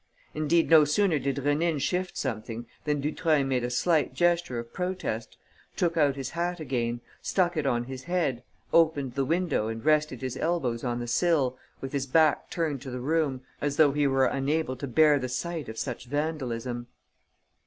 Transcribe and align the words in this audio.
Indeed, 0.33 0.67
no 0.67 0.83
sooner 0.83 1.19
did 1.19 1.35
Rénine 1.35 1.79
shift 1.79 2.17
something 2.17 2.65
than 2.85 3.01
Dutreuil 3.01 3.43
made 3.43 3.63
a 3.63 3.69
slight 3.69 4.15
gesture 4.15 4.57
of 4.57 4.73
protest, 4.73 5.37
took 5.75 5.95
out 5.95 6.15
his 6.15 6.31
hat 6.31 6.59
again, 6.59 7.01
stuck 7.21 7.55
it 7.55 7.67
on 7.67 7.83
his 7.83 8.05
head, 8.05 8.41
opened 8.73 9.13
the 9.13 9.25
window 9.25 9.67
and 9.67 9.85
rested 9.85 10.21
his 10.21 10.35
elbows 10.37 10.83
on 10.83 10.99
the 10.99 11.05
sill, 11.07 11.55
with 11.81 11.93
his 11.93 12.07
back 12.07 12.49
turned 12.49 12.81
to 12.81 12.89
the 12.89 12.99
room, 12.99 13.41
as 13.61 13.75
though 13.77 13.91
he 13.91 14.07
were 14.07 14.25
unable 14.25 14.75
to 14.75 14.87
bear 14.87 15.19
the 15.19 15.29
sight 15.29 15.69
of 15.69 15.77
such 15.77 16.05
vandalism. 16.05 16.87